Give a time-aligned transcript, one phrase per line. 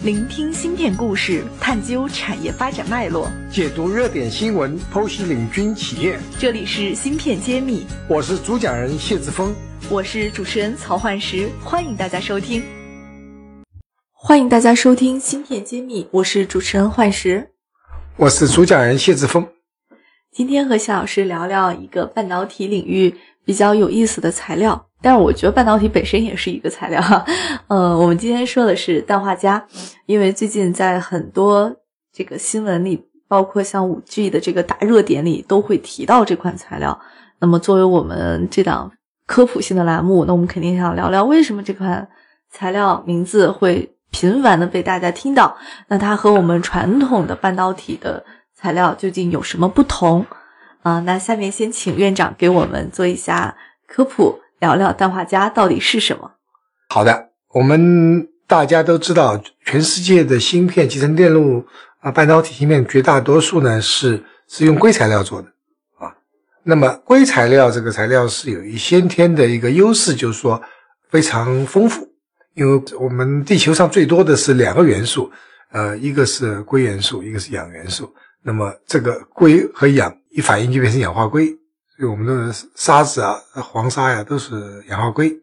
[0.00, 6.18] 聆听芯片故事，探究产业发展脉络，解读热点新闻，剖析领军企业。
[6.38, 9.54] 这里是芯片揭秘，我是主讲人谢志峰，
[9.90, 12.64] 我是主持人曹焕石，欢迎大家收听。
[14.12, 17.50] 欢迎大家收听芯片揭秘，我是主持人焕石，
[18.16, 19.46] 我是主讲人谢志峰。
[20.32, 23.14] 今天和谢老师聊聊一个半导体领域
[23.44, 24.86] 比较有意思的材料。
[25.00, 27.00] 但是我觉得半导体本身也是一个材料，
[27.66, 29.60] 呃，我们今天说的是氮化镓，
[30.06, 31.74] 因为最近在很多
[32.12, 37.00] 这个新闻里，包括像五 G 的这个大热点里，都会提到这款材料。
[37.40, 38.92] 那么作为我们这档
[39.26, 42.08] 科普性的栏目，那我们肯定想聊聊为什么这款
[42.48, 45.56] 材料名字会频繁的被大家听到，
[45.88, 48.24] 那它和我们传统的半导体的
[48.54, 50.24] 材料究竟有什么不同？
[50.82, 54.40] 啊，那下面先请院长给我们做一下科普。
[54.60, 56.30] 聊聊氮化镓到底是什么？
[56.88, 61.66] 好的，我们大家都知道，全世界的芯片、集成电路
[61.98, 65.48] 啊、半导体芯片，绝大多数呢是是用硅材料做的
[65.98, 66.14] 啊。
[66.62, 70.62] 那么硅材料这个材料是有一先天的一个优势，就是说
[71.10, 72.08] 非常丰富，
[72.54, 75.28] 因为我们地球上最多的是两个元素，
[75.72, 78.14] 呃，一个是硅元素，一个是氧元素。
[78.44, 81.46] 那么这个硅和氧一反应就变成氧化硅。
[81.94, 85.40] 所以我们的沙子啊、黄沙呀，都是氧化硅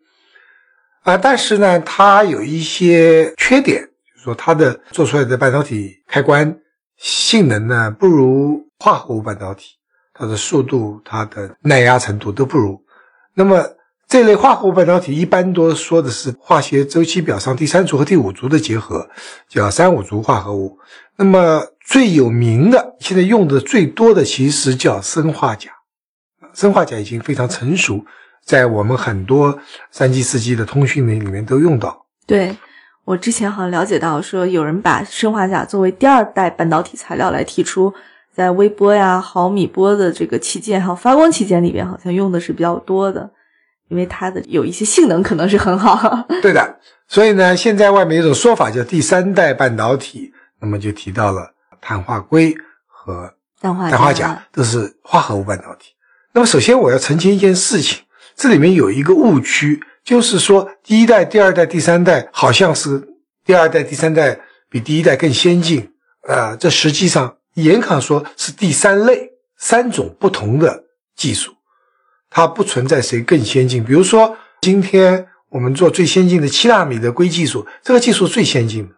[1.03, 1.15] 啊。
[1.15, 6.59] 但是呢，它有一些缺点，就是说它的做出来的半导体开关
[6.97, 9.75] 性能呢，不如化合物半导体，
[10.13, 12.83] 它的速度、它的耐压程度都不如。
[13.35, 13.63] 那么
[14.09, 19.07] 这类化合物半导体一般都说的是化学周期表上第三族和第五族的结合，
[19.47, 20.79] 叫三五族化合物。
[21.15, 25.69] 那么最有名的，现在用的最多的，其实叫砷化钾。
[26.55, 28.03] 砷化钾已经非常成熟，
[28.43, 29.59] 在我们很多
[29.91, 32.07] 三 G、四 G 的通讯里里面都用到。
[32.25, 32.57] 对
[33.05, 37.93] 我之前好像了解到，说有人把砷化钾作为第二代半导体材料来提出，
[38.33, 43.30] 在微波呀、毫米波的这个器件还有发光器件里边，好像用的是比较多的，
[43.89, 46.26] 因为它的有一些性能可能是很好。
[46.42, 52.55] 对的，所以呢，现在外面有种说法叫第三代半导体，那么就提到了碳化硅
[52.88, 55.94] 和氮化氮化钾都是化合物半导体。
[56.32, 58.04] 那么，首先我要澄清一件事情，
[58.36, 63.02] 这里面有一个误区，就是说第一代、第二代、第三代好像是
[63.44, 64.39] 第二代、第三代
[64.70, 65.92] 比第一代更先进，
[66.27, 70.83] 啊，这实际上严格说是第三类三种不同的
[71.16, 71.54] 技术，
[72.29, 73.83] 它不存在谁更先进。
[73.83, 78.95] 比如说，今天我们做最先进的七纳米的硅技术，这个技术最先进的，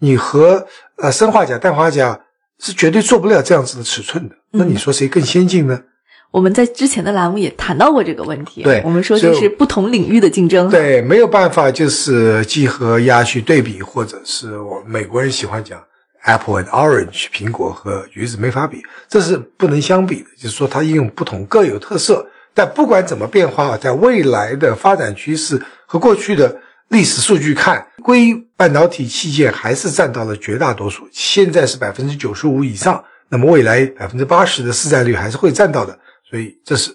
[0.00, 0.66] 你和
[0.96, 2.20] 呃砷化钾、氮化钾
[2.58, 4.34] 是绝对做不了这样子的尺寸的。
[4.52, 5.82] 那你说谁更先进呢？
[6.30, 15.78] 我们在之前的栏目也谈到过这个问题，对，我们说这是不同领域的竞争，对，没有办法就是鸡和鸭去对比，或者是我美国人喜欢讲
[16.22, 35.98] apple and orange，苹果和橘子没法比，这是不能相比的，就是说它应用不同各有特色，但不管怎么变化，在未来的发展趋势和过去的历史数据看，硅半导体器件还是占到了绝大多数，现在是百分之九十五以上，那么未来百分之八十的市占率还是会占到的。
[36.28, 36.90] 所以这是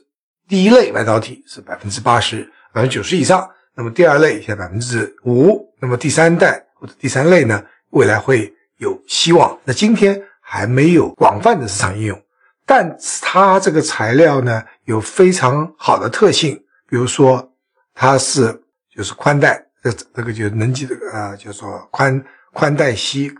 [0.47, 3.49] 第一类半导体是百分之八十、百分之九十以上。
[3.75, 9.55] 那么第二类现在百分之五，那么第三代或者第三类呢，未来会有希望。
[9.63, 12.21] 那今天还没有广泛的市场应用，
[12.67, 16.55] 但它这个材料呢有非常好的特性，
[16.87, 17.53] 比如说
[17.95, 18.61] 它是
[18.95, 22.23] 就是宽带，这这个就能级这个啊，叫做宽
[22.53, 23.33] 宽带锡，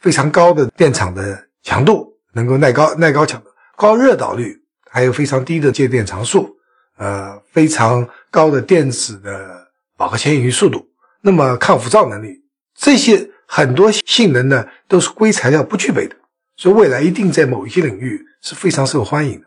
[0.00, 4.62] 非常高的电场的强度，能够耐高耐高强度，高热导率。
[4.90, 6.56] 还有非常低的介电常数，
[6.96, 10.82] 呃，非常高的电子的饱和迁移速度，
[11.20, 12.42] 那么抗辐照能力，
[12.74, 16.16] 这些很多性能呢，都是硅材料不具备的，
[16.58, 19.46] 所以未来一定在某一些领域是非常受欢迎的。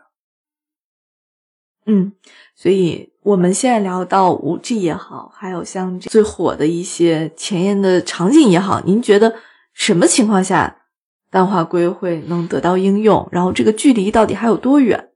[1.84, 2.12] 嗯，
[2.56, 9.36] 所以我们现在聊到五 G 也好，还有像最火的一些前沿的场景也好，您觉得
[9.74, 10.84] 什么情况下
[11.30, 13.28] 氮化硅会能得到应用？
[13.30, 15.10] 然后这个距离到底还有多远？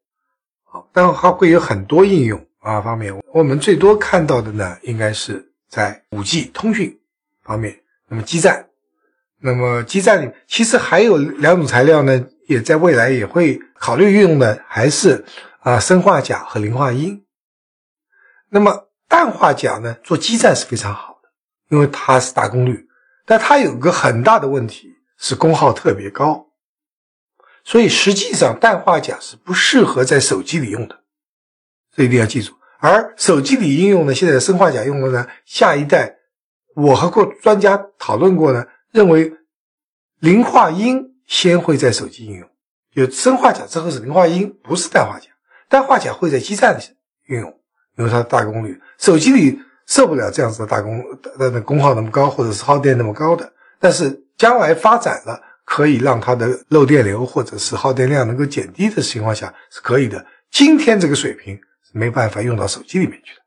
[0.92, 6.98] 但它会有很多应用啊方面，我们最多看到的呢，应该是在五 G 通讯
[7.42, 7.80] 方面。
[8.08, 8.68] 那么基站，
[9.40, 15.24] 那么基站里其实还有两种材料呢，也在未来也会考虑运用的，还是
[15.60, 17.22] 啊砷化钾和磷化铟。
[18.48, 21.28] 那么氮化钾呢，做基站是非常好的，
[21.68, 22.88] 因为它是大功率，
[23.26, 24.88] 但它有个很大的问题
[25.18, 26.46] 是功耗特别高。
[27.62, 31.00] 所以实际上，氮化钾是不适合在手机里用的，
[31.94, 32.54] 这一定要记住。
[32.78, 36.16] 而手机里应用呢，现在砷化钾用的呢，下一代，
[36.74, 38.64] 我和过专家讨论过呢，
[38.96, 39.30] 认为
[40.20, 42.48] 磷化铟先会在手机应用，
[42.94, 45.28] 有砷化钾之后是磷化铟，不是氮化钾。
[45.68, 46.80] 氮化钾会在基站
[47.26, 47.60] 运用，
[47.98, 51.04] 因为它大功率，手机里受不了这样子的大功
[51.38, 53.52] 的的功耗那么高，或者是耗电那么高的。
[53.78, 60.24] 但是将来发展了，可以让它的漏电流或者是耗电量能够减低的情况下是可以的。
[60.50, 63.42] 今天这个水平是没办法用到手机里面去的。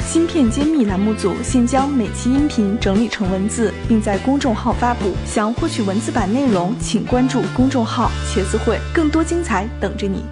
[0.00, 5.14] 芯片揭秘栏目组现将每期音频整理成文字，并在公众号发布。
[5.24, 10.24] 想获取文字版内容，请关注公众号“茄子会”，更多精彩等着你。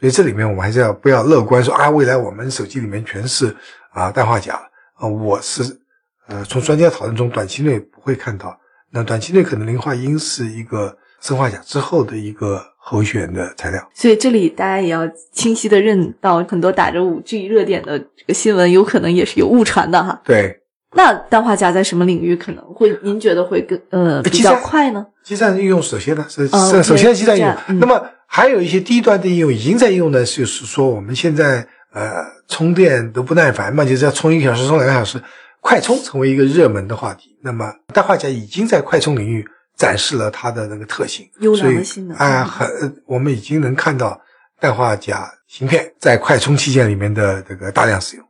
[0.00, 3.56] 所以这里面我们还是要不要乐观说啊，未来我们手机里面全是
[3.92, 4.54] 啊氮化钾
[4.94, 5.80] 啊，我是
[6.26, 8.58] 呃从专家讨论中短期内不会看到，
[8.90, 13.80] 那短期内可能磷化铟是一个砷化钾之后的一个候选的材料。
[13.94, 20.20] 所以这里大家也要清晰的认到，很多打着五 G 热点的这个新闻，有可能也是有误传的哈。
[20.22, 20.60] 对，
[20.92, 25.06] 那氮化镓在什么领域可能会您觉得会更呃比较快呢？
[25.24, 35.18] 基站应用首先呢是嗯首先基站应用，嗯那么还有一些低端的应用已经在应用的，就是说我们现在呃充电都不耐烦嘛，就是要充一个小时、充两个小时，
[35.60, 37.30] 快充成为一个热门的话题。
[37.42, 39.46] 那么氮化镓已经在快充领域
[39.76, 44.20] 展示了它的那个特性，优良的性能啊、嗯很呃我们已经能看到
[44.60, 48.26] 氮化钾芯片在快充器件里面的这个大量使用。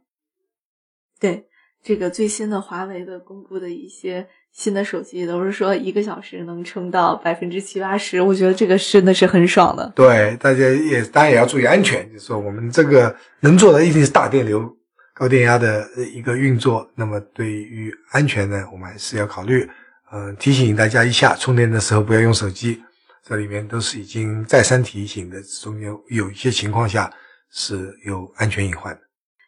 [1.20, 1.44] 对
[1.82, 9.92] 这个最新的华为的公布的一些新的手机，都是说一个小时能充到百分之七八十，我觉得这个真的是很爽的。
[9.94, 14.74] 对，大家也当然也要注意安全，就是说我们这个能做的一定是大电流、
[15.12, 16.90] 高电压的呃一个运作。
[16.94, 19.68] 那么对于安全呢，我们还是要考虑。
[20.12, 22.82] 嗯、提醒大家一下，充电的时候不要用手机，
[23.26, 27.10] 这里面都是已经再三提醒的，中间有一些情况下
[27.50, 29.00] 是有安全隐患的。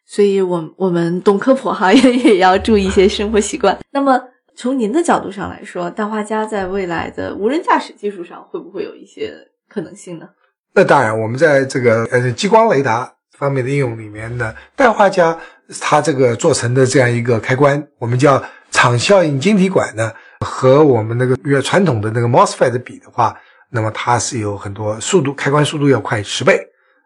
[0.06, 3.76] 所以我我们懂科普哈， 也也要注意一些 生活习惯。
[3.90, 4.20] 那么
[4.54, 9.34] 从您的角度上来说，氮化镓在未来的无人驾驶技术上会不会有一些
[9.68, 10.28] 可能性呢？
[10.72, 15.38] 那当然，我们在这个呃激光雷达方面的应用里面呢，氮化镓
[15.80, 23.36] 它这个做成的这样一个开关，我们叫场效应晶体管呢，和我们那个越传统的那个 MOSFET 比的话，
[23.70, 26.60] 那么它是有很多速度，开关速度要快十倍。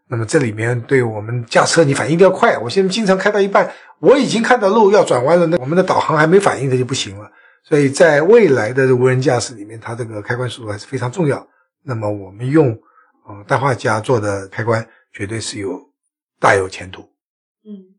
[0.08, 2.58] 那么这里面对我们驾车，你反应一定要快。
[2.58, 7.30] 我现在经常开到一半，我已经看到路要转弯了，那我们的导航还没反应，这就不行了。
[7.62, 11.46] 所以在未来的无人驾驶里面，它这个开关速度还是非常重要。
[11.84, 12.76] 那么我们用
[13.28, 15.78] 嗯氮化镓做的开关，绝对是有
[16.40, 17.02] 大有前途。
[17.64, 17.94] 嗯，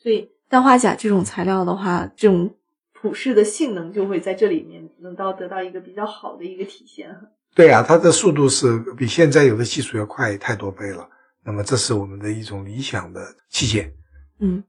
[0.00, 2.54] 所以氮化钾这种材料的话，这种
[3.00, 7.08] 普适的性能就会在这里面能到得到一个比较好的一个体现。
[7.54, 11.08] 对啊，它的速度是比现在有的技术要快太多倍了。
[11.44, 13.92] 那么这是我们的一种理想的器件。
[14.40, 14.62] 嗯，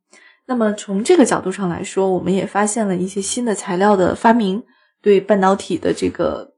[0.46, 4.64] 那么从这个角度上来说，我们也发现了一些新的材料的发明，
[5.02, 6.54] 对半导体的这个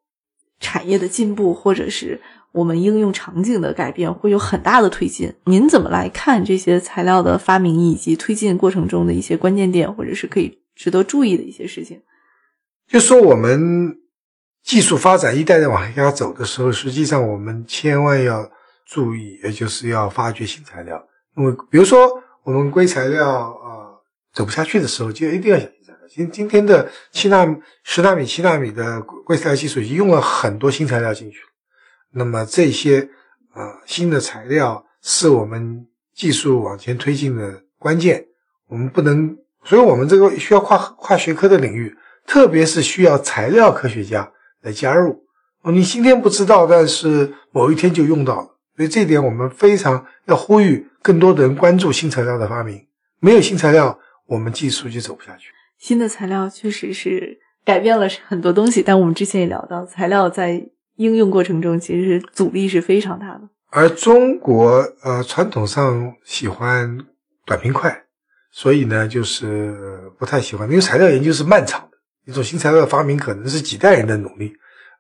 [0.60, 2.22] 产业的进步，或者是
[2.52, 5.34] 我们应用场景的改变，会有很大的推进。
[5.46, 12.02] 您怎么来看这些材料的发明以及推进过程中的一些关键点，或者是可以值得注意的一些事情？
[12.88, 14.00] 就说我们
[14.64, 18.50] 技术发展一代代往下走的时候，实际上我们千万要
[18.88, 21.08] 注意，也就是要发掘新材料。
[21.38, 22.10] 因为比如说
[22.42, 23.94] 我们硅材料啊、
[24.34, 26.00] 走不下去的时候，就一定要想新材料。
[26.10, 31.50] 今今天的七纳米、十纳米、七纳米的硅材料技术已经用了很多新材料进去了。
[32.14, 33.08] 那么这些
[33.54, 38.26] 呃新的材料是我们技术往前推进的关键。
[38.66, 45.24] 我们不能，所以我们这个需要跨跨学科的领域，特别是需要材料科学家来加入。
[45.62, 48.48] 哦，你今天不知道，但是某一天就用到了。
[48.76, 52.88] 所以这一点我们非常要呼吁更多的人关注新材料的发明。
[53.20, 55.52] 没有新材料，我们技术就走不下去。
[55.78, 63.42] 新的材料确实是改变了很多东西，但我们之前也聊到，材料在应用过程中其实阻力是非常大的。
[63.70, 66.98] 而中国呃传统上喜欢
[67.46, 68.04] 短平快，
[68.52, 74.54] 所以呢就是不太喜欢，因为材料研究是漫长的，一种新材料的发明可能是几代人的努力。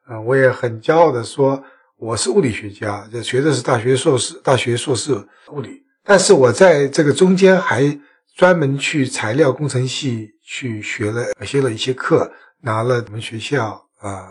[0.05, 1.63] 啊、我也很骄傲的说，
[1.97, 5.13] 我是物理学家，这学的是大学硕士、大学硕士
[5.51, 7.97] 物理，但是我在这个中间还
[8.35, 12.29] 专门去材料工程系去学了学了一些课，
[12.61, 14.21] 拿了我们学校呃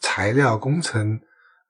[0.00, 1.20] 材料工程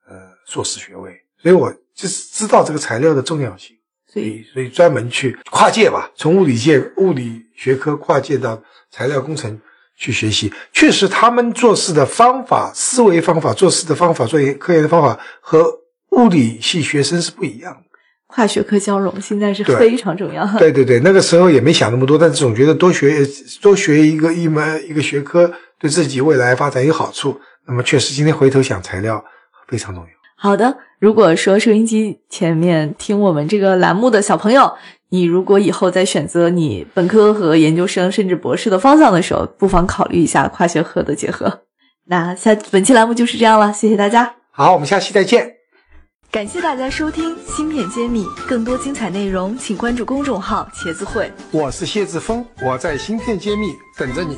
[0.08, 0.16] 呃
[0.46, 3.76] 硕士学位，所以我就是知道这个材料的重要性。
[4.12, 9.60] 所以所以专门去跨界吧，从物理界、物理学科跨界到材料工程
[9.96, 10.52] 去学习。
[10.72, 15.64] 确实，他们做事的方法、思维方法、做事的方法、做研科研的方法和
[16.10, 17.82] 物理系学生是不一样的。
[18.26, 20.46] 跨学科交融现在是对非常重要。
[20.58, 23.26] 对对对，那个时候也没想那么多，但是总觉得多学
[23.60, 29.24] 多学一个一门一个学科，对自己未来发展有好处，那么确实今天回头想材料
[29.68, 30.10] 非常重要。
[30.36, 34.70] 好的，如果说收音机前面听我们这个栏目的小朋友，
[35.08, 41.62] 你如果以后在选择你本科和研究生甚至博士的方向的时候，不妨考虑一下跨学科的结合。
[42.08, 44.34] 那下本期栏目就是这样了，谢谢大家。
[44.50, 45.54] 好，我们下期再见。
[46.30, 51.32] 感谢大家收听《芯片揭秘》，更多精彩内容请关注公众号“茄子会”。
[51.50, 54.36] 我是谢志峰，我在芯片揭秘等着你。